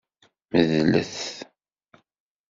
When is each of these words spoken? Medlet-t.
Medlet-t. 0.51 1.25